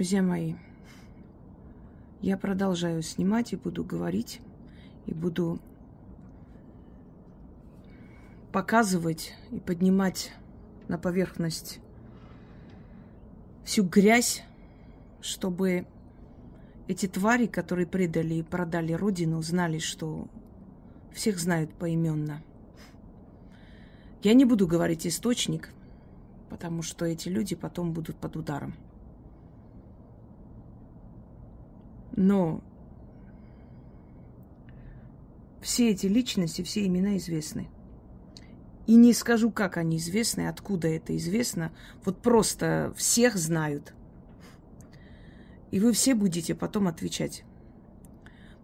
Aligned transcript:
Друзья 0.00 0.22
мои, 0.22 0.54
я 2.22 2.38
продолжаю 2.38 3.02
снимать 3.02 3.52
и 3.52 3.56
буду 3.56 3.84
говорить, 3.84 4.40
и 5.04 5.12
буду 5.12 5.60
показывать 8.50 9.34
и 9.50 9.60
поднимать 9.60 10.32
на 10.88 10.96
поверхность 10.96 11.80
всю 13.62 13.84
грязь, 13.84 14.42
чтобы 15.20 15.86
эти 16.88 17.06
твари, 17.06 17.44
которые 17.44 17.86
предали 17.86 18.36
и 18.36 18.42
продали 18.42 18.94
родину, 18.94 19.42
знали, 19.42 19.80
что 19.80 20.28
всех 21.12 21.38
знают 21.38 21.74
поименно. 21.74 22.42
Я 24.22 24.32
не 24.32 24.46
буду 24.46 24.66
говорить 24.66 25.06
источник, 25.06 25.74
потому 26.48 26.80
что 26.80 27.04
эти 27.04 27.28
люди 27.28 27.54
потом 27.54 27.92
будут 27.92 28.16
под 28.16 28.36
ударом. 28.36 28.74
Но 32.20 32.62
все 35.62 35.88
эти 35.88 36.04
личности, 36.04 36.60
все 36.60 36.86
имена 36.86 37.16
известны. 37.16 37.70
И 38.86 38.94
не 38.94 39.14
скажу, 39.14 39.50
как 39.50 39.78
они 39.78 39.96
известны, 39.96 40.46
откуда 40.46 40.88
это 40.88 41.16
известно. 41.16 41.72
Вот 42.04 42.20
просто 42.20 42.92
всех 42.94 43.36
знают. 43.36 43.94
И 45.70 45.80
вы 45.80 45.94
все 45.94 46.14
будете 46.14 46.54
потом 46.54 46.88
отвечать. 46.88 47.44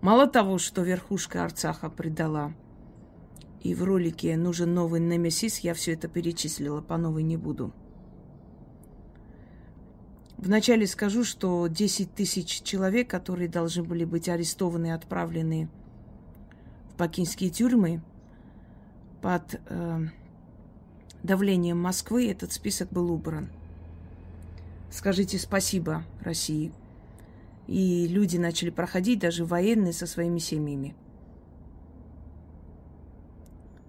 Мало 0.02 0.26
того, 0.26 0.58
что 0.58 0.82
верхушка 0.82 1.42
Арцаха 1.42 1.88
предала, 1.88 2.52
и 3.62 3.74
в 3.74 3.82
ролике 3.82 4.36
«Нужен 4.36 4.74
новый 4.74 5.00
Немесис» 5.00 5.60
я 5.60 5.72
все 5.72 5.94
это 5.94 6.08
перечислила, 6.08 6.82
по 6.82 6.98
новой 6.98 7.22
не 7.22 7.38
буду. 7.38 7.72
Вначале 10.38 10.86
скажу, 10.86 11.24
что 11.24 11.66
10 11.66 12.14
тысяч 12.14 12.62
человек, 12.62 13.08
которые 13.08 13.48
должны 13.48 13.82
были 13.82 14.04
быть 14.04 14.28
арестованы 14.28 14.88
и 14.88 14.90
отправлены 14.90 15.68
в 16.90 16.96
пекинские 16.98 17.50
тюрьмы, 17.50 18.02
под 19.22 19.60
э, 19.68 20.00
давлением 21.22 21.80
Москвы 21.80 22.30
этот 22.30 22.52
список 22.52 22.90
был 22.90 23.10
убран. 23.10 23.48
Скажите 24.90 25.38
спасибо 25.38 26.04
России. 26.20 26.72
И 27.66 28.06
люди 28.06 28.36
начали 28.36 28.70
проходить, 28.70 29.18
даже 29.18 29.44
военные 29.44 29.92
со 29.92 30.06
своими 30.06 30.38
семьями. 30.38 30.94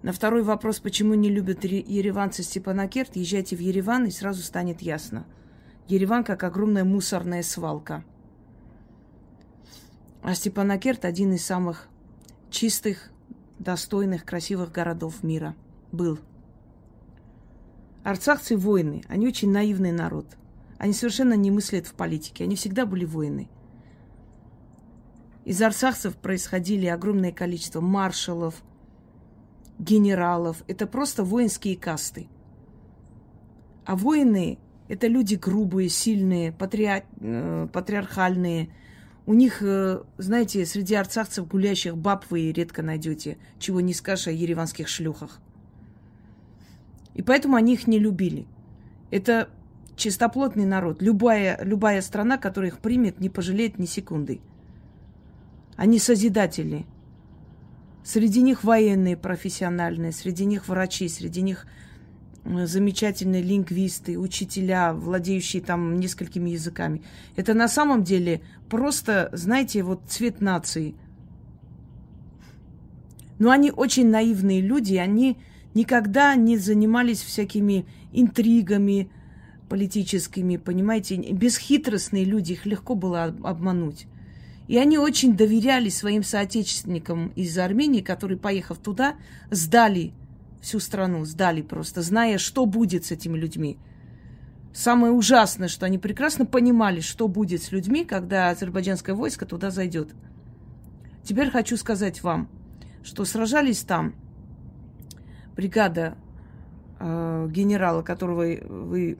На 0.01 0.13
второй 0.13 0.41
вопрос, 0.41 0.79
почему 0.79 1.13
не 1.13 1.29
любят 1.29 1.65
ереванцы 1.65 2.41
Степанакерт, 2.41 3.15
езжайте 3.15 3.55
в 3.55 3.59
Ереван, 3.59 4.05
и 4.05 4.11
сразу 4.11 4.41
станет 4.41 4.81
ясно. 4.81 5.25
Ереван 5.87 6.23
как 6.23 6.43
огромная 6.43 6.83
мусорная 6.83 7.43
свалка. 7.43 8.03
А 10.21 10.35
Степанакерт 10.35 11.05
один 11.05 11.33
из 11.33 11.45
самых 11.45 11.87
чистых, 12.49 13.11
достойных, 13.59 14.25
красивых 14.25 14.71
городов 14.71 15.23
мира 15.23 15.55
был. 15.91 16.19
Арцахцы 18.03 18.57
воины, 18.57 19.03
они 19.07 19.27
очень 19.27 19.51
наивный 19.51 19.91
народ. 19.91 20.25
Они 20.77 20.93
совершенно 20.93 21.33
не 21.33 21.51
мыслят 21.51 21.87
в 21.87 21.93
политике, 21.93 22.43
они 22.43 22.55
всегда 22.55 22.85
были 22.85 23.05
воины. 23.05 23.49
Из 25.45 25.61
арцахцев 25.61 26.17
происходили 26.17 26.87
огромное 26.87 27.31
количество 27.31 27.79
маршалов, 27.79 28.61
генералов. 29.79 30.63
Это 30.67 30.85
просто 30.85 31.23
воинские 31.23 31.77
касты. 31.77 32.27
А 33.85 33.95
воины– 33.95 34.59
это 34.87 35.07
люди 35.07 35.35
грубые, 35.35 35.89
сильные, 35.89 36.51
патриар... 36.51 37.03
Э, 37.19 37.67
патриархальные, 37.71 38.69
у 39.25 39.33
них, 39.33 39.61
э, 39.61 40.01
знаете, 40.17 40.65
среди 40.65 40.95
арцахцев 40.95 41.47
гулящих 41.47 41.97
баб 41.97 42.25
вы 42.29 42.51
редко 42.51 42.81
найдете, 42.81 43.37
чего 43.59 43.81
не 43.81 43.93
скажешь 43.93 44.27
о 44.27 44.31
ереванских 44.31 44.87
шлюхах. 44.87 45.41
И 47.13 47.21
поэтому 47.21 47.57
они 47.57 47.73
их 47.73 47.87
не 47.87 47.99
любили. 47.99 48.47
Это 49.11 49.49
чистоплотный 49.97 50.65
народ. 50.65 51.01
Любая, 51.01 51.59
любая 51.63 52.01
страна, 52.01 52.37
которая 52.37 52.71
их 52.71 52.79
примет, 52.79 53.19
не 53.19 53.29
пожалеет 53.29 53.79
ни 53.79 53.85
секунды. 53.85 54.39
Они 55.75 55.99
созидатели. 55.99 56.85
Среди 58.03 58.41
них 58.41 58.63
военные 58.63 59.17
профессиональные, 59.17 60.13
среди 60.13 60.45
них 60.45 60.69
врачи, 60.69 61.09
среди 61.09 61.41
них 61.41 61.67
замечательные 62.65 63.41
лингвисты, 63.41 64.17
учителя, 64.17 64.93
владеющие 64.93 65.61
там 65.61 65.99
несколькими 65.99 66.51
языками. 66.51 67.01
Это 67.35 67.53
на 67.53 67.67
самом 67.67 68.03
деле 68.03 68.41
просто, 68.69 69.29
знаете, 69.33 69.83
вот 69.83 70.01
цвет 70.07 70.41
нации. 70.41 70.95
Но 73.39 73.51
они 73.51 73.71
очень 73.71 74.09
наивные 74.09 74.61
люди, 74.61 74.95
они 74.95 75.37
никогда 75.73 76.35
не 76.35 76.57
занимались 76.57 77.21
всякими 77.21 77.85
интригами 78.11 79.11
политическими, 79.69 80.57
понимаете, 80.57 81.17
бесхитростные 81.17 82.23
люди, 82.23 82.53
их 82.53 82.65
легко 82.65 82.95
было 82.95 83.25
обмануть. 83.43 84.07
И 84.67 84.77
они 84.77 84.97
очень 84.97 85.35
доверяли 85.35 85.89
своим 85.89 86.23
соотечественникам 86.23 87.29
из 87.35 87.57
Армении, 87.57 88.01
которые, 88.01 88.37
поехав 88.37 88.79
туда, 88.79 89.15
сдали 89.49 90.13
всю 90.67 90.81
страну, 90.81 91.23
сдали 91.23 91.61
просто, 91.61 92.01
зная, 92.01 92.37
что 92.37 92.65
будет 92.65 93.05
с 93.05 93.11
этими 93.11 93.37
людьми. 93.37 93.79
Самое 94.73 95.13
ужасное, 95.13 95.69
что 95.69 95.85
они 95.85 95.97
прекрасно 95.97 96.45
понимали, 96.45 96.99
что 96.99 97.29
будет 97.29 97.63
с 97.63 97.71
людьми, 97.71 98.03
когда 98.03 98.49
азербайджанское 98.49 99.15
войско 99.15 99.45
туда 99.45 99.71
зайдет. 99.71 100.13
Теперь 101.23 101.49
хочу 101.49 101.77
сказать 101.77 102.21
вам, 102.21 102.49
что 103.01 103.23
сражались 103.23 103.83
там 103.83 104.13
бригада 105.55 106.17
э, 106.99 107.47
генерала, 107.49 108.01
которого 108.01 108.41
вы, 108.41 109.17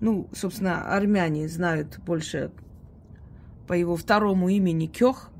ну, 0.00 0.28
собственно, 0.34 0.94
армяне 0.94 1.48
знают 1.48 1.98
больше 2.04 2.52
по 3.66 3.72
его 3.72 3.96
второму 3.96 4.50
имени 4.50 4.86
Кёх, 4.86 5.30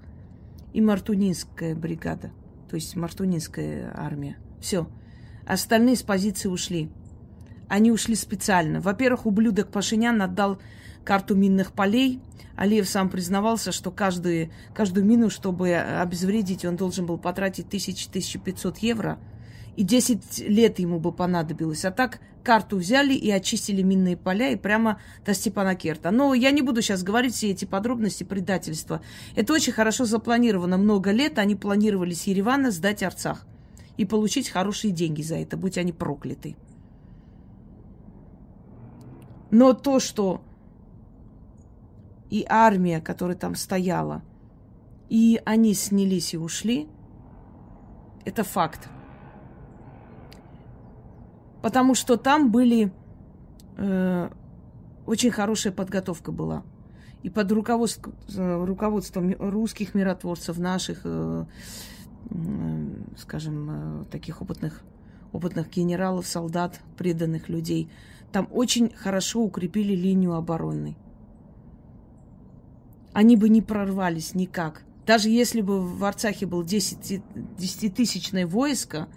и 0.73 0.81
Мартунинская 0.81 1.75
бригада, 1.75 2.31
то 2.71 2.77
есть 2.77 2.97
Мартунинская 2.97 3.93
армия. 3.95 4.39
Все. 4.61 4.89
Остальные 5.47 5.97
с 5.97 6.03
позиции 6.03 6.49
ушли. 6.49 6.91
Они 7.69 7.93
ушли 7.93 8.17
специально. 8.17 8.81
Во-первых, 8.81 9.27
ублюдок 9.27 9.71
Пашинян 9.71 10.21
отдал 10.21 10.61
карту 11.05 11.35
минных 11.35 11.73
полей. 11.73 12.21
Алиев 12.57 12.89
сам 12.89 13.09
признавался, 13.09 13.73
что 13.73 13.91
каждую, 13.91 14.51
каждую 14.75 15.07
мину, 15.07 15.31
чтобы 15.31 15.75
обезвредить, 15.75 16.65
он 16.65 16.77
должен 16.77 17.07
был 17.07 17.17
потратить 17.17 17.67
1000-1500 17.67 18.77
евро. 18.81 19.19
И 19.77 19.85
10 19.85 20.41
лет 20.49 20.79
ему 20.79 20.99
бы 20.99 21.13
понадобилось. 21.13 21.85
А 21.85 21.91
так 21.91 22.21
карту 22.43 22.77
взяли 22.77 23.15
и 23.15 23.31
очистили 23.31 23.83
минные 23.83 24.17
поля 24.17 24.51
и 24.51 24.57
прямо 24.57 25.01
до 25.25 25.33
Степанакерта. 25.33 26.11
Но 26.11 26.35
я 26.35 26.51
не 26.51 26.63
буду 26.63 26.83
сейчас 26.83 27.03
говорить 27.03 27.35
все 27.35 27.51
эти 27.51 27.65
подробности 27.65 28.25
предательства. 28.25 29.01
Это 29.37 29.53
очень 29.53 29.73
хорошо 29.73 30.05
запланировано. 30.05 30.77
Много 30.77 31.13
лет 31.13 31.39
они 31.39 31.55
планировали 31.55 32.15
с 32.15 32.25
Еревана 32.25 32.73
сдать 32.73 33.03
Арцах 33.03 33.47
и 34.01 34.07
получить 34.07 34.49
хорошие 34.49 34.95
деньги 34.95 35.21
за 35.21 35.37
это, 35.37 35.59
будь 35.59 35.77
они 35.77 35.93
прокляты. 35.93 36.57
Но 39.51 39.75
то, 39.75 40.01
что 40.01 40.41
и 42.31 42.47
армия, 42.49 43.03
которая 43.03 43.37
там 43.37 43.55
стояла, 43.55 44.23
и 45.11 45.39
они 45.45 45.75
снялись 45.75 46.33
и 46.33 46.39
ушли, 46.39 46.89
это 48.25 48.43
факт. 48.43 48.89
Потому 51.61 51.95
что 51.95 52.17
там 52.17 52.51
были 52.51 52.95
э, 53.77 54.31
очень 55.05 55.31
хорошая 55.31 55.75
подготовка 55.75 56.33
была. 56.33 56.63
И 57.23 57.29
под 57.29 57.53
руководством, 57.53 58.15
э, 58.35 58.65
руководством 58.65 59.35
русских 59.39 59.95
миротворцев, 59.95 60.57
наших 60.57 61.03
э, 61.05 61.45
скажем, 63.17 63.69
э, 63.71 64.05
таких 64.11 64.43
опытных, 64.43 64.83
опытных 65.33 65.71
генералов, 65.71 66.27
солдат, 66.27 66.81
преданных 66.97 67.49
людей. 67.49 67.91
Там 68.33 68.49
очень 68.51 68.91
хорошо 68.95 69.43
укрепили 69.43 69.95
линию 69.95 70.35
обороны. 70.35 70.97
Они 73.13 73.37
бы 73.37 73.49
не 73.49 73.61
прорвались 73.63 74.35
никак. 74.35 74.83
Даже 75.07 75.29
если 75.29 75.61
бы 75.61 75.81
в 75.81 76.05
Арцахе 76.05 76.47
было 76.47 76.63
10-тысячное 76.63 78.47
войско, 78.47 79.09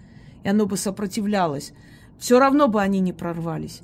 и 0.44 0.50
оно 0.50 0.66
бы 0.66 0.78
сопротивлялось, 0.78 1.74
все 2.18 2.40
равно 2.40 2.68
бы 2.68 2.82
они 2.82 3.00
не 3.00 3.14
прорвались. 3.14 3.82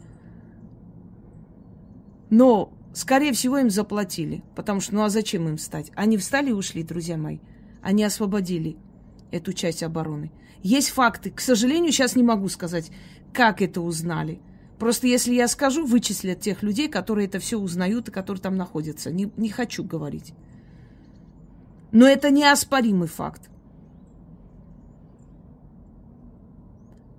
Но, 2.32 2.74
скорее 2.94 3.34
всего, 3.34 3.60
им 3.60 3.70
заплатили. 3.70 4.44
Потому 4.56 4.82
что, 4.82 4.96
ну 4.96 5.04
а 5.04 5.10
зачем 5.10 5.48
им 5.48 5.58
встать? 5.58 5.92
Они 5.96 6.18
встали 6.18 6.50
и 6.50 6.54
ушли, 6.54 6.82
друзья 6.84 7.18
мои. 7.18 7.38
Они 7.82 8.04
освободили 8.04 8.78
эту 9.32 9.54
часть 9.54 9.84
обороны. 9.84 10.32
Есть 10.62 10.90
факты. 10.90 11.32
К 11.32 11.40
сожалению, 11.40 11.92
сейчас 11.92 12.16
не 12.16 12.24
могу 12.24 12.50
сказать, 12.50 12.92
как 13.34 13.62
это 13.62 13.82
узнали. 13.82 14.40
Просто 14.78 15.08
если 15.08 15.34
я 15.34 15.48
скажу, 15.48 15.86
вычислят 15.86 16.40
тех 16.40 16.64
людей, 16.64 16.88
которые 16.88 17.28
это 17.28 17.40
все 17.40 17.58
узнают 17.58 18.08
и 18.08 18.12
которые 18.12 18.42
там 18.42 18.56
находятся. 18.56 19.12
Не, 19.12 19.32
не 19.36 19.50
хочу 19.50 19.84
говорить. 19.84 20.34
Но 21.92 22.08
это 22.08 22.30
неоспоримый 22.30 23.08
факт. 23.08 23.50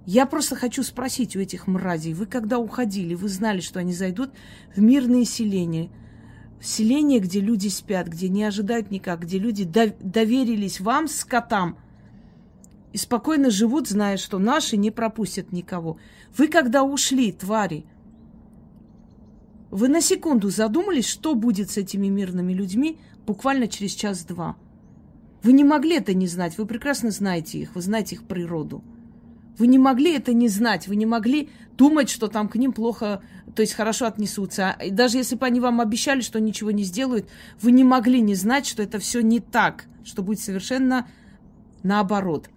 Я 0.07 0.27
просто 0.27 0.57
хочу 0.57 0.83
спросить 0.83 1.37
у 1.37 1.41
этих 1.41 1.67
мразей, 1.67 2.15
вы 2.15 2.27
когда 2.27 2.59
уходили, 2.59 3.15
вы 3.15 3.29
знали, 3.29 3.61
что 3.61 3.79
они 3.79 3.93
зайдут 3.93 4.31
в 4.75 4.81
мирные 4.81 5.25
селения, 5.25 5.91
селение, 6.61 7.21
где 7.21 7.41
люди 7.41 7.69
спят, 7.69 8.09
где 8.09 8.29
не 8.29 8.43
ожидают 8.43 8.91
никак, 8.91 9.21
где 9.21 9.39
люди 9.39 9.65
доверились 9.65 10.81
вам, 10.81 11.07
скотам, 11.07 11.79
и 12.93 12.99
спокойно 12.99 13.51
живут, 13.51 13.89
зная, 13.89 14.17
что 14.17 14.39
наши 14.39 14.77
не 14.77 14.91
пропустят 14.91 15.53
никого. 15.53 15.99
Вы 16.37 16.49
когда 16.49 16.83
ушли, 16.83 17.33
твари, 17.33 17.85
вы 19.71 19.89
на 19.89 20.01
секунду 20.01 20.51
задумались, 20.51 21.07
что 21.07 21.35
будет 21.35 21.71
с 21.71 21.77
этими 21.77 22.09
мирными 22.09 22.53
людьми 22.53 22.99
буквально 23.27 23.69
через 23.69 23.93
час-два? 23.93 24.57
Вы 25.43 25.53
не 25.53 25.65
могли 25.65 25.97
это 25.97 26.13
не 26.13 26.27
знать, 26.27 26.59
вы 26.59 26.67
прекрасно 26.67 27.11
знаете 27.11 27.59
их, 27.59 27.75
вы 27.75 27.81
знаете 27.81 28.17
их 28.17 28.25
природу. 28.25 28.83
Вы 29.59 29.67
не 29.67 29.79
могли 29.79 30.15
это 30.15 30.33
не 30.33 30.49
знать, 30.49 30.89
вы 30.89 30.97
не 30.97 31.07
могли 31.07 31.51
думать, 31.77 32.11
что 32.11 32.29
там 32.29 32.49
к 32.49 32.57
ним 32.57 32.73
плохо, 32.73 33.23
то 33.55 33.63
есть 33.63 33.75
хорошо 33.75 34.07
отнесутся. 34.07 34.77
И 34.83 34.91
даже 34.91 35.19
если 35.19 35.37
бы 35.37 35.47
они 35.47 35.61
вам 35.61 35.81
обещали, 35.81 36.21
что 36.21 36.41
ничего 36.41 36.71
не 36.71 36.83
сделают, 36.83 37.29
вы 37.61 37.73
не 37.73 37.85
могли 37.85 38.21
не 38.21 38.35
знать, 38.35 38.67
что 38.67 38.83
это 38.83 38.99
все 38.99 39.21
не 39.21 39.39
так, 39.39 39.85
что 40.03 40.23
будет 40.23 40.41
совершенно 40.41 41.07
наоборот. 41.83 42.49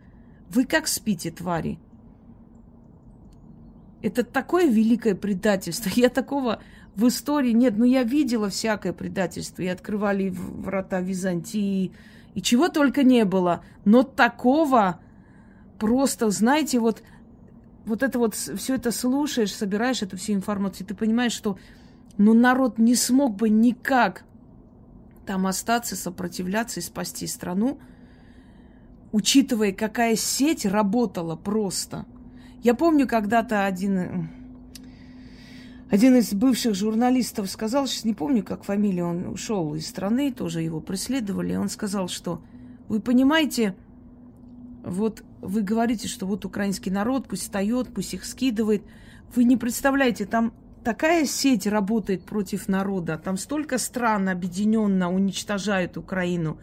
Вы 0.49 0.65
как 0.65 0.87
спите, 0.87 1.31
твари? 1.31 1.79
Это 4.01 4.23
такое 4.23 4.67
великое 4.67 5.15
предательство. 5.15 5.89
Я 5.95 6.09
такого 6.09 6.61
в 6.95 7.07
истории 7.07 7.51
нет. 7.51 7.77
Ну, 7.77 7.85
я 7.85 8.03
видела 8.03 8.49
всякое 8.49 8.93
предательство. 8.93 9.61
И 9.61 9.67
открывали 9.67 10.29
врата 10.29 10.99
Византии, 10.99 11.93
и 12.35 12.41
чего 12.41 12.69
только 12.69 13.03
не 13.03 13.25
было. 13.25 13.63
Но 13.85 14.03
такого 14.03 14.99
просто, 15.79 16.29
знаете, 16.29 16.79
вот, 16.79 17.03
вот 17.85 18.03
это 18.03 18.19
вот 18.19 18.35
все 18.35 18.75
это 18.75 18.91
слушаешь, 18.91 19.53
собираешь 19.53 20.01
эту 20.01 20.17
всю 20.17 20.33
информацию, 20.33 20.87
ты 20.87 20.95
понимаешь, 20.95 21.33
что 21.33 21.57
ну, 22.17 22.33
народ 22.33 22.77
не 22.77 22.95
смог 22.95 23.35
бы 23.35 23.49
никак 23.49 24.23
там 25.25 25.47
остаться, 25.47 25.95
сопротивляться 25.95 26.79
и 26.79 26.83
спасти 26.83 27.27
страну, 27.27 27.79
учитывая, 29.13 29.71
какая 29.71 30.17
сеть 30.17 30.65
работала 30.65 31.37
просто. 31.37 32.05
Я 32.63 32.73
помню, 32.73 33.07
когда-то 33.07 33.65
один, 33.65 34.29
один 35.89 36.17
из 36.17 36.33
бывших 36.33 36.73
журналистов 36.73 37.49
сказал, 37.49 37.87
сейчас 37.87 38.05
не 38.05 38.15
помню, 38.15 38.43
как 38.43 38.63
фамилия, 38.63 39.03
он 39.03 39.27
ушел 39.27 39.75
из 39.75 39.87
страны, 39.87 40.33
тоже 40.33 40.61
его 40.61 40.81
преследовали, 40.81 41.55
он 41.55 41.69
сказал, 41.69 42.07
что 42.09 42.41
вы 42.89 42.99
понимаете, 42.99 43.75
вот 44.83 45.23
вы 45.41 45.61
говорите, 45.61 46.07
что 46.07 46.25
вот 46.25 46.43
украинский 46.43 46.91
народ 46.91 47.27
пусть 47.27 47.43
встает, 47.43 47.93
пусть 47.93 48.15
их 48.15 48.25
скидывает. 48.25 48.83
Вы 49.35 49.43
не 49.43 49.57
представляете, 49.57 50.25
там 50.25 50.53
такая 50.83 51.25
сеть 51.25 51.67
работает 51.67 52.25
против 52.25 52.67
народа, 52.67 53.21
там 53.23 53.37
столько 53.37 53.77
стран 53.77 54.27
объединенно 54.27 55.13
уничтожают 55.13 55.97
Украину 55.97 56.57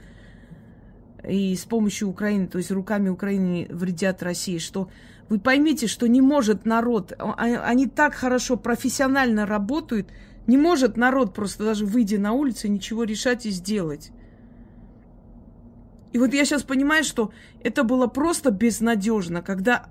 и 1.26 1.54
с 1.54 1.64
помощью 1.64 2.08
Украины, 2.08 2.46
то 2.46 2.58
есть 2.58 2.70
руками 2.70 3.08
Украины 3.08 3.66
вредят 3.70 4.22
России, 4.22 4.58
что 4.58 4.88
вы 5.28 5.38
поймите, 5.38 5.86
что 5.86 6.08
не 6.08 6.20
может 6.20 6.64
народ, 6.64 7.12
а, 7.18 7.34
они 7.36 7.86
так 7.86 8.14
хорошо 8.14 8.56
профессионально 8.56 9.46
работают, 9.46 10.10
не 10.46 10.56
может 10.56 10.96
народ 10.96 11.34
просто 11.34 11.64
даже 11.64 11.86
выйдя 11.86 12.18
на 12.18 12.32
улицу 12.32 12.68
ничего 12.68 13.04
решать 13.04 13.46
и 13.46 13.50
сделать. 13.50 14.10
И 16.12 16.18
вот 16.18 16.34
я 16.34 16.44
сейчас 16.44 16.64
понимаю, 16.64 17.04
что 17.04 17.32
это 17.62 17.84
было 17.84 18.08
просто 18.08 18.50
безнадежно, 18.50 19.42
когда 19.42 19.86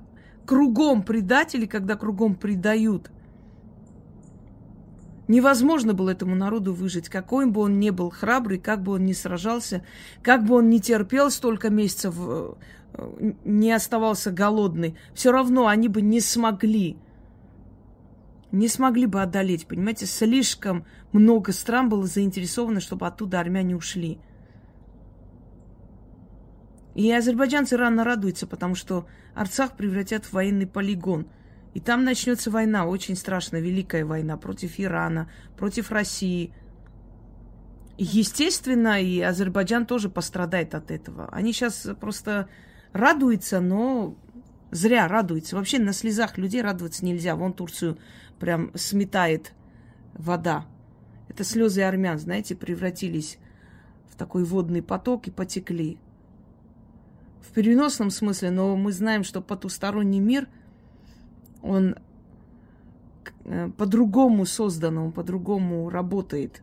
кругом 0.45 1.03
предатели, 1.03 1.65
когда 1.65 1.95
кругом 1.95 2.35
предают. 2.35 3.11
Невозможно 5.29 5.93
было 5.93 6.09
этому 6.09 6.33
народу 6.33 6.73
выжить, 6.73 7.07
какой 7.07 7.45
бы 7.45 7.61
он 7.61 7.79
ни 7.79 7.91
был 7.91 8.09
храбрый, 8.09 8.57
как 8.57 8.81
бы 8.81 8.93
он 8.93 9.05
ни 9.05 9.13
сражался, 9.13 9.83
как 10.23 10.43
бы 10.43 10.55
он 10.55 10.71
ни 10.71 10.79
терпел 10.79 11.29
столько 11.29 11.69
месяцев, 11.69 12.15
э, 12.17 12.53
не 13.45 13.71
оставался 13.71 14.31
голодный. 14.31 14.97
Все 15.13 15.31
равно 15.31 15.67
они 15.67 15.87
бы 15.87 16.01
не 16.01 16.19
смогли, 16.19 16.97
не 18.51 18.67
смогли 18.67 19.05
бы 19.05 19.21
одолеть, 19.21 19.67
понимаете? 19.67 20.07
Слишком 20.07 20.83
много 21.11 21.51
стран 21.51 21.89
было 21.89 22.07
заинтересовано, 22.07 22.79
чтобы 22.79 23.05
оттуда 23.05 23.39
армяне 23.39 23.75
ушли. 23.75 24.17
И 26.95 27.11
азербайджанцы 27.11 27.77
рано 27.77 28.03
радуются, 28.03 28.47
потому 28.47 28.73
что 28.73 29.05
Арцах 29.35 29.77
превратят 29.77 30.25
в 30.25 30.33
военный 30.33 30.65
полигон. 30.65 31.27
И 31.73 31.79
там 31.79 32.03
начнется 32.03 32.49
война, 32.49 32.85
очень 32.85 33.15
страшная, 33.15 33.61
великая 33.61 34.05
война 34.05 34.37
против 34.37 34.79
Ирана, 34.79 35.29
против 35.57 35.91
России. 35.91 36.53
Естественно, 37.97 39.01
и 39.01 39.19
Азербайджан 39.21 39.85
тоже 39.85 40.09
пострадает 40.09 40.73
от 40.73 40.89
этого. 40.89 41.29
Они 41.31 41.53
сейчас 41.53 41.87
просто 41.99 42.49
радуются, 42.91 43.59
но 43.59 44.15
зря 44.71 45.07
радуются. 45.07 45.55
Вообще 45.55 45.79
на 45.79 45.93
слезах 45.93 46.37
людей 46.37 46.61
радоваться 46.61 47.05
нельзя. 47.05 47.35
Вон 47.35 47.53
Турцию 47.53 47.97
прям 48.39 48.71
сметает 48.75 49.53
вода. 50.13 50.65
Это 51.27 51.43
слезы 51.43 51.81
армян, 51.81 52.17
знаете, 52.17 52.55
превратились 52.55 53.37
в 54.09 54.15
такой 54.15 54.43
водный 54.43 54.81
поток 54.81 55.27
и 55.27 55.31
потекли 55.31 55.99
в 57.41 57.53
переносном 57.53 58.09
смысле, 58.09 58.51
но 58.51 58.75
мы 58.75 58.91
знаем, 58.91 59.23
что 59.23 59.41
потусторонний 59.41 60.19
мир, 60.19 60.47
он 61.61 61.95
э, 63.45 63.69
по-другому 63.77 64.45
создан, 64.45 64.97
он 64.97 65.11
по-другому 65.11 65.89
работает. 65.89 66.61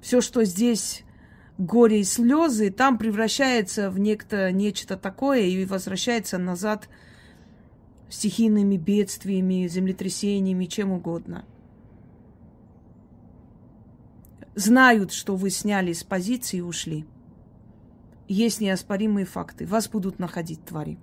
Все, 0.00 0.20
что 0.20 0.44
здесь 0.44 1.04
горе 1.58 2.00
и 2.00 2.04
слезы, 2.04 2.70
там 2.70 2.98
превращается 2.98 3.90
в 3.90 3.98
некто, 3.98 4.52
нечто 4.52 4.96
такое 4.96 5.42
и 5.42 5.64
возвращается 5.64 6.38
назад 6.38 6.88
стихийными 8.08 8.76
бедствиями, 8.76 9.66
землетрясениями, 9.66 10.66
чем 10.66 10.92
угодно. 10.92 11.44
Знают, 14.54 15.12
что 15.12 15.36
вы 15.36 15.50
сняли 15.50 15.92
с 15.92 16.04
позиции 16.04 16.58
и 16.58 16.62
ушли 16.62 17.06
есть 18.28 18.60
неоспоримые 18.60 19.26
факты. 19.26 19.66
Вас 19.66 19.88
будут 19.88 20.18
находить 20.18 20.64
твари. 20.64 20.98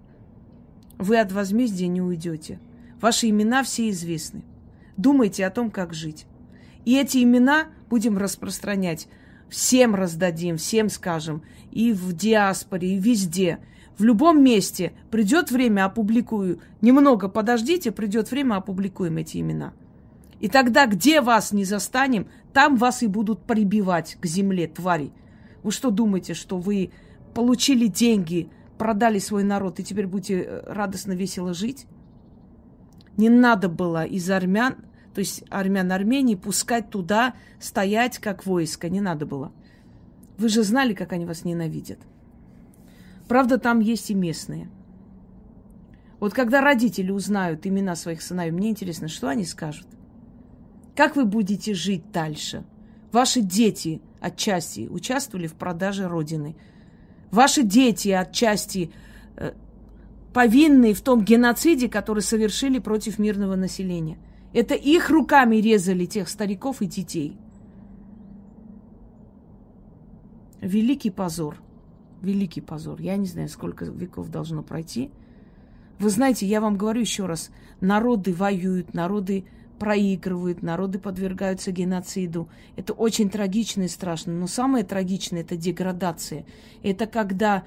Вы 0.97 1.19
от 1.19 1.31
возмездия 1.31 1.87
не 1.87 2.01
уйдете. 2.01 2.59
Ваши 3.01 3.29
имена 3.29 3.63
все 3.63 3.89
известны. 3.89 4.43
Думайте 4.97 5.45
о 5.45 5.49
том, 5.49 5.71
как 5.71 5.93
жить. 5.93 6.25
И 6.85 6.97
эти 6.97 7.23
имена 7.23 7.67
будем 7.89 8.17
распространять. 8.17 9.07
Всем 9.49 9.95
раздадим, 9.95 10.57
всем 10.57 10.89
скажем. 10.89 11.43
И 11.71 11.91
в 11.91 12.13
диаспоре, 12.13 12.95
и 12.95 12.99
везде. 12.99 13.59
В 13.97 14.03
любом 14.03 14.43
месте. 14.43 14.93
Придет 15.11 15.51
время, 15.51 15.85
опубликую. 15.85 16.59
Немного 16.81 17.29
подождите, 17.29 17.91
придет 17.91 18.31
время, 18.31 18.55
опубликуем 18.55 19.17
эти 19.17 19.37
имена. 19.37 19.73
И 20.39 20.49
тогда, 20.49 20.87
где 20.87 21.21
вас 21.21 21.53
не 21.53 21.63
застанем, 21.63 22.27
там 22.51 22.75
вас 22.75 23.01
и 23.01 23.07
будут 23.07 23.43
прибивать 23.43 24.17
к 24.19 24.25
земле, 24.25 24.67
твари. 24.67 25.11
Вы 25.63 25.71
что 25.71 25.89
думаете, 25.89 26.33
что 26.33 26.57
вы 26.57 26.91
получили 27.33 27.87
деньги, 27.87 28.49
продали 28.77 29.19
свой 29.19 29.43
народ, 29.43 29.79
и 29.79 29.83
теперь 29.83 30.07
будете 30.07 30.41
э, 30.41 30.63
радостно, 30.73 31.13
весело 31.13 31.53
жить? 31.53 31.85
Не 33.17 33.29
надо 33.29 33.69
было 33.69 34.05
из 34.05 34.29
армян, 34.29 34.77
то 35.13 35.19
есть 35.19 35.43
армян 35.49 35.91
Армении, 35.91 36.35
пускать 36.35 36.89
туда, 36.89 37.35
стоять 37.59 38.17
как 38.17 38.45
войско. 38.45 38.89
Не 38.89 39.01
надо 39.01 39.25
было. 39.25 39.51
Вы 40.37 40.49
же 40.49 40.63
знали, 40.63 40.93
как 40.93 41.13
они 41.13 41.25
вас 41.25 41.45
ненавидят. 41.45 41.99
Правда, 43.27 43.59
там 43.59 43.79
есть 43.79 44.09
и 44.09 44.15
местные. 44.15 44.69
Вот 46.19 46.33
когда 46.33 46.61
родители 46.61 47.11
узнают 47.11 47.67
имена 47.67 47.95
своих 47.95 48.21
сыновей, 48.21 48.51
мне 48.51 48.69
интересно, 48.69 49.07
что 49.07 49.27
они 49.27 49.45
скажут. 49.45 49.87
Как 50.95 51.15
вы 51.15 51.25
будете 51.25 51.73
жить 51.73 52.11
дальше? 52.11 52.63
Ваши 53.11 53.41
дети 53.41 54.01
отчасти 54.19 54.87
участвовали 54.89 55.47
в 55.47 55.53
продаже 55.53 56.07
Родины– 56.07 56.55
Ваши 57.33 57.63
дети 57.63 58.09
отчасти 58.09 58.91
э, 59.37 59.53
повинны 60.35 60.93
в 60.93 61.01
том 61.01 61.25
геноциде, 61.25 61.89
который 61.89 62.21
совершили 62.21 62.77
против 62.77 63.17
мирного 63.17 63.55
населения. 63.55 64.19
Это 64.53 64.75
их 64.75 65.09
руками 65.09 65.55
резали 65.55 66.05
тех 66.05 66.29
стариков 66.29 66.83
и 66.83 66.85
детей. 66.85 67.35
Великий 70.61 71.09
позор. 71.09 71.57
Великий 72.21 72.61
позор. 72.61 73.01
Я 73.01 73.17
не 73.17 73.25
знаю, 73.25 73.49
сколько 73.49 73.85
веков 73.85 74.29
должно 74.29 74.61
пройти. 74.61 75.09
Вы 75.97 76.11
знаете, 76.11 76.45
я 76.45 76.61
вам 76.61 76.77
говорю 76.77 77.01
еще 77.01 77.25
раз, 77.25 77.49
народы 77.81 78.31
воюют, 78.31 78.93
народы 78.93 79.45
проигрывают, 79.79 80.61
народы 80.61 80.99
подвергаются 80.99 81.71
геноциду. 81.71 82.47
Это 82.75 82.93
очень 82.93 83.29
трагично 83.29 83.83
и 83.83 83.87
страшно. 83.87 84.33
Но 84.33 84.47
самое 84.47 84.83
трагичное– 84.83 85.41
это 85.43 85.55
деградация. 85.55 86.45
Это 86.83 87.05
когда 87.05 87.63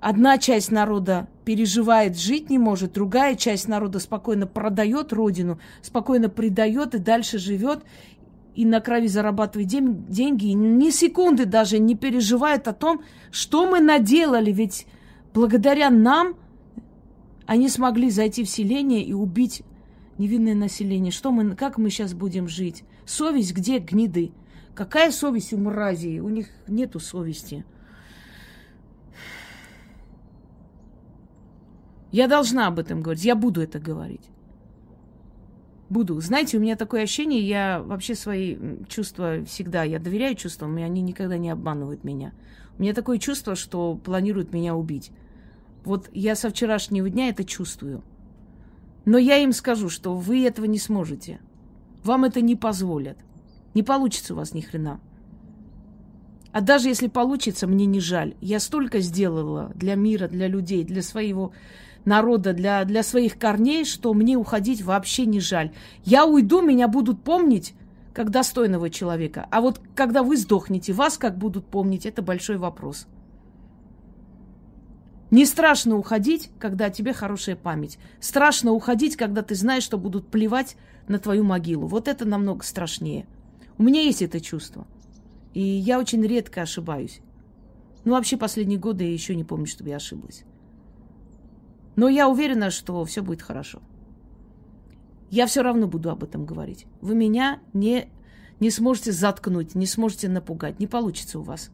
одна 0.00 0.38
часть 0.38 0.70
народа 0.70 1.28
переживает, 1.44 2.18
жить 2.18 2.50
не 2.50 2.58
может, 2.58 2.92
другая 2.92 3.36
часть 3.36 3.68
народа 3.68 4.00
спокойно 4.00 4.46
продает 4.46 5.12
родину, 5.12 5.58
спокойно 5.82 6.28
предает 6.28 6.94
и 6.94 6.98
дальше 6.98 7.38
живет, 7.38 7.84
и 8.54 8.64
на 8.64 8.80
крови 8.80 9.08
зарабатывает 9.08 9.68
дем- 9.68 10.06
деньги, 10.08 10.46
и 10.46 10.54
ни 10.54 10.90
секунды 10.90 11.44
даже 11.44 11.78
не 11.78 11.96
переживает 11.96 12.68
о 12.68 12.72
том, 12.72 13.02
что 13.30 13.68
мы 13.68 13.80
наделали, 13.80 14.52
ведь 14.52 14.86
благодаря 15.32 15.90
нам 15.90 16.34
они 17.46 17.68
смогли 17.68 18.10
зайти 18.10 18.44
в 18.44 18.48
селение 18.48 19.02
и 19.02 19.12
убить 19.12 19.62
невинное 20.18 20.54
население. 20.54 21.12
Что 21.12 21.30
мы, 21.30 21.54
как 21.54 21.78
мы 21.78 21.90
сейчас 21.90 22.14
будем 22.14 22.48
жить? 22.48 22.84
Совесть 23.06 23.54
где 23.54 23.78
гниды? 23.78 24.32
Какая 24.74 25.10
совесть 25.10 25.52
у 25.52 25.58
мразей? 25.58 26.20
У 26.20 26.28
них 26.28 26.48
нету 26.66 27.00
совести. 27.00 27.64
Я 32.10 32.28
должна 32.28 32.68
об 32.68 32.78
этом 32.78 33.02
говорить. 33.02 33.24
Я 33.24 33.34
буду 33.34 33.60
это 33.60 33.78
говорить. 33.78 34.30
Буду. 35.90 36.20
Знаете, 36.20 36.56
у 36.56 36.60
меня 36.60 36.76
такое 36.76 37.02
ощущение, 37.02 37.40
я 37.40 37.82
вообще 37.82 38.14
свои 38.14 38.56
чувства 38.88 39.44
всегда, 39.44 39.82
я 39.82 39.98
доверяю 39.98 40.34
чувствам, 40.34 40.78
и 40.78 40.82
они 40.82 41.02
никогда 41.02 41.36
не 41.36 41.50
обманывают 41.50 42.04
меня. 42.04 42.32
У 42.78 42.82
меня 42.82 42.94
такое 42.94 43.18
чувство, 43.18 43.54
что 43.54 43.96
планируют 43.96 44.52
меня 44.52 44.74
убить. 44.74 45.10
Вот 45.84 46.08
я 46.12 46.34
со 46.34 46.50
вчерашнего 46.50 47.10
дня 47.10 47.28
это 47.28 47.44
чувствую. 47.44 48.02
Но 49.04 49.18
я 49.18 49.38
им 49.38 49.52
скажу, 49.52 49.88
что 49.88 50.14
вы 50.14 50.46
этого 50.46 50.64
не 50.66 50.78
сможете. 50.78 51.40
Вам 52.02 52.24
это 52.24 52.40
не 52.40 52.56
позволят. 52.56 53.18
Не 53.74 53.82
получится 53.82 54.34
у 54.34 54.36
вас 54.36 54.54
ни 54.54 54.60
хрена. 54.60 55.00
А 56.52 56.60
даже 56.60 56.88
если 56.88 57.08
получится, 57.08 57.66
мне 57.66 57.84
не 57.84 58.00
жаль. 58.00 58.34
Я 58.40 58.60
столько 58.60 59.00
сделала 59.00 59.72
для 59.74 59.96
мира, 59.96 60.28
для 60.28 60.46
людей, 60.46 60.84
для 60.84 61.02
своего 61.02 61.52
народа, 62.04 62.52
для, 62.52 62.84
для 62.84 63.02
своих 63.02 63.38
корней, 63.38 63.84
что 63.84 64.14
мне 64.14 64.36
уходить 64.36 64.82
вообще 64.82 65.26
не 65.26 65.40
жаль. 65.40 65.72
Я 66.04 66.26
уйду, 66.26 66.62
меня 66.62 66.86
будут 66.86 67.22
помнить 67.22 67.74
как 68.12 68.30
достойного 68.30 68.88
человека. 68.88 69.48
А 69.50 69.60
вот 69.60 69.80
когда 69.96 70.22
вы 70.22 70.36
сдохнете, 70.36 70.92
вас 70.92 71.18
как 71.18 71.36
будут 71.36 71.66
помнить, 71.66 72.06
это 72.06 72.22
большой 72.22 72.56
вопрос. 72.56 73.08
Не 75.34 75.46
страшно 75.46 75.96
уходить, 75.96 76.48
когда 76.60 76.90
тебе 76.90 77.12
хорошая 77.12 77.56
память. 77.56 77.98
Страшно 78.20 78.70
уходить, 78.70 79.16
когда 79.16 79.42
ты 79.42 79.56
знаешь, 79.56 79.82
что 79.82 79.98
будут 79.98 80.28
плевать 80.28 80.76
на 81.08 81.18
твою 81.18 81.42
могилу. 81.42 81.88
Вот 81.88 82.06
это 82.06 82.24
намного 82.24 82.62
страшнее. 82.62 83.26
У 83.76 83.82
меня 83.82 84.02
есть 84.02 84.22
это 84.22 84.40
чувство. 84.40 84.86
И 85.52 85.60
я 85.60 85.98
очень 85.98 86.22
редко 86.22 86.62
ошибаюсь. 86.62 87.20
Ну, 88.04 88.12
вообще, 88.12 88.36
последние 88.36 88.78
годы 88.78 89.02
я 89.02 89.12
еще 89.12 89.34
не 89.34 89.42
помню, 89.42 89.66
чтобы 89.66 89.90
я 89.90 89.96
ошиблась. 89.96 90.44
Но 91.96 92.08
я 92.08 92.28
уверена, 92.28 92.70
что 92.70 93.04
все 93.04 93.20
будет 93.20 93.42
хорошо. 93.42 93.82
Я 95.32 95.48
все 95.48 95.62
равно 95.62 95.88
буду 95.88 96.10
об 96.10 96.22
этом 96.22 96.46
говорить. 96.46 96.86
Вы 97.00 97.16
меня 97.16 97.58
не, 97.72 98.08
не 98.60 98.70
сможете 98.70 99.10
заткнуть, 99.10 99.74
не 99.74 99.86
сможете 99.86 100.28
напугать. 100.28 100.78
Не 100.78 100.86
получится 100.86 101.40
у 101.40 101.42
вас. 101.42 101.72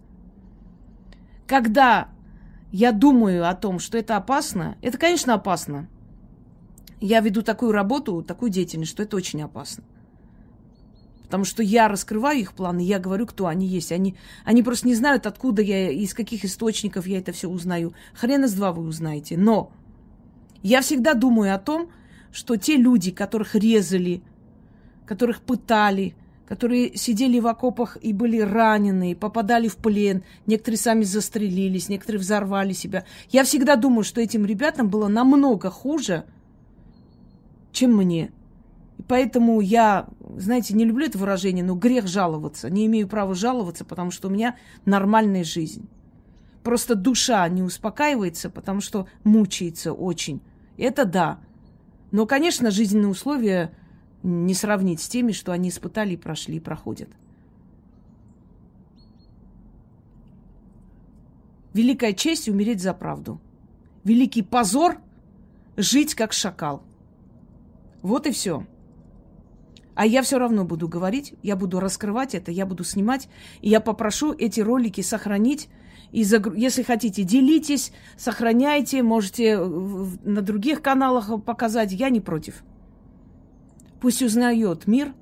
Когда 1.46 2.08
я 2.72 2.92
думаю 2.92 3.48
о 3.48 3.54
том, 3.54 3.78
что 3.78 3.98
это 3.98 4.16
опасно, 4.16 4.76
это, 4.82 4.98
конечно, 4.98 5.34
опасно. 5.34 5.88
Я 7.00 7.20
веду 7.20 7.42
такую 7.42 7.72
работу, 7.72 8.22
такую 8.22 8.50
деятельность, 8.50 8.90
что 8.90 9.02
это 9.02 9.16
очень 9.16 9.42
опасно. 9.42 9.84
Потому 11.24 11.44
что 11.44 11.62
я 11.62 11.88
раскрываю 11.88 12.40
их 12.40 12.52
планы, 12.52 12.80
я 12.80 12.98
говорю, 12.98 13.26
кто 13.26 13.46
они 13.46 13.66
есть. 13.66 13.92
Они, 13.92 14.16
они 14.44 14.62
просто 14.62 14.88
не 14.88 14.94
знают, 14.94 15.26
откуда 15.26 15.62
я, 15.62 15.90
из 15.90 16.12
каких 16.12 16.44
источников 16.44 17.06
я 17.06 17.18
это 17.18 17.32
все 17.32 17.48
узнаю. 17.48 17.94
Хрен 18.14 18.44
из 18.44 18.54
два 18.54 18.72
вы 18.72 18.82
узнаете. 18.82 19.36
Но 19.36 19.72
я 20.62 20.82
всегда 20.82 21.14
думаю 21.14 21.54
о 21.54 21.58
том, 21.58 21.90
что 22.32 22.56
те 22.56 22.76
люди, 22.76 23.12
которых 23.12 23.54
резали, 23.54 24.22
которых 25.06 25.40
пытали, 25.40 26.14
которые 26.50 26.96
сидели 26.96 27.38
в 27.38 27.46
окопах 27.46 27.96
и 28.02 28.12
были 28.12 28.40
ранены, 28.40 29.14
попадали 29.14 29.68
в 29.68 29.76
плен, 29.76 30.24
некоторые 30.46 30.78
сами 30.78 31.04
застрелились, 31.04 31.88
некоторые 31.88 32.18
взорвали 32.18 32.72
себя. 32.72 33.04
Я 33.28 33.44
всегда 33.44 33.76
думаю, 33.76 34.02
что 34.02 34.20
этим 34.20 34.44
ребятам 34.44 34.88
было 34.88 35.06
намного 35.06 35.70
хуже, 35.70 36.24
чем 37.70 37.96
мне. 37.96 38.32
И 38.98 39.02
поэтому 39.02 39.60
я, 39.60 40.08
знаете, 40.38 40.74
не 40.74 40.84
люблю 40.84 41.06
это 41.06 41.18
выражение, 41.18 41.64
но 41.64 41.76
грех 41.76 42.08
жаловаться. 42.08 42.68
Не 42.68 42.86
имею 42.86 43.06
права 43.06 43.36
жаловаться, 43.36 43.84
потому 43.84 44.10
что 44.10 44.26
у 44.26 44.32
меня 44.32 44.56
нормальная 44.84 45.44
жизнь. 45.44 45.88
Просто 46.64 46.96
душа 46.96 47.48
не 47.48 47.62
успокаивается, 47.62 48.50
потому 48.50 48.80
что 48.80 49.06
мучается 49.22 49.92
очень. 49.92 50.40
Это 50.76 51.04
да. 51.04 51.38
Но, 52.10 52.26
конечно, 52.26 52.72
жизненные 52.72 53.10
условия 53.10 53.70
не 54.22 54.54
сравнить 54.54 55.00
с 55.00 55.08
теми, 55.08 55.32
что 55.32 55.52
они 55.52 55.68
испытали 55.68 56.14
и 56.14 56.16
прошли, 56.16 56.56
и 56.56 56.60
проходят. 56.60 57.08
Великая 61.72 62.12
честь 62.12 62.48
умереть 62.48 62.80
за 62.80 62.92
правду. 62.94 63.40
Великий 64.04 64.42
позор 64.42 64.98
жить 65.76 66.14
как 66.14 66.32
шакал. 66.32 66.82
Вот 68.02 68.26
и 68.26 68.32
все. 68.32 68.66
А 69.94 70.06
я 70.06 70.22
все 70.22 70.38
равно 70.38 70.64
буду 70.64 70.88
говорить, 70.88 71.34
я 71.42 71.56
буду 71.56 71.78
раскрывать 71.78 72.34
это, 72.34 72.50
я 72.50 72.64
буду 72.64 72.84
снимать, 72.84 73.28
и 73.60 73.68
я 73.68 73.80
попрошу 73.80 74.32
эти 74.32 74.60
ролики 74.60 75.02
сохранить. 75.02 75.68
И 76.10 76.24
загру... 76.24 76.54
если 76.54 76.82
хотите, 76.82 77.22
делитесь, 77.22 77.92
сохраняйте, 78.16 79.02
можете 79.02 79.58
на 79.58 80.42
других 80.42 80.82
каналах 80.82 81.44
показать, 81.44 81.92
я 81.92 82.08
не 82.08 82.20
против. 82.20 82.64
Пусть 84.00 84.22
узнает 84.22 84.86
мир, 84.86 85.14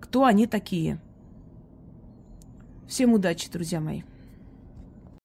кто 0.00 0.24
они 0.24 0.46
такие. 0.46 1.00
Всем 2.88 3.12
удачи, 3.12 3.50
друзья 3.50 3.80
мои. 3.80 4.02